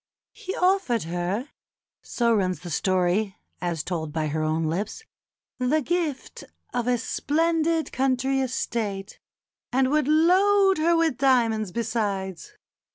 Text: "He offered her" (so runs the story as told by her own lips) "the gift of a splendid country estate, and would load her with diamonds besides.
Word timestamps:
"He 0.31 0.55
offered 0.55 1.03
her" 1.03 1.49
(so 2.01 2.33
runs 2.33 2.61
the 2.61 2.71
story 2.71 3.37
as 3.61 3.83
told 3.83 4.11
by 4.11 4.29
her 4.29 4.41
own 4.41 4.63
lips) 4.63 5.03
"the 5.59 5.83
gift 5.83 6.43
of 6.73 6.87
a 6.87 6.97
splendid 6.97 7.91
country 7.91 8.41
estate, 8.41 9.19
and 9.71 9.91
would 9.91 10.07
load 10.07 10.79
her 10.79 10.97
with 10.97 11.19
diamonds 11.19 11.71
besides. 11.71 12.53